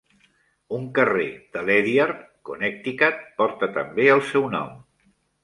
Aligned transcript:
Un 0.77 0.85
carrer 0.99 1.27
de 1.57 1.63
Ledyard, 1.67 2.23
Connecticut, 2.49 3.21
porta 3.43 3.71
també 3.77 4.09
el 4.17 4.27
seu 4.33 4.51
nom. 4.57 4.75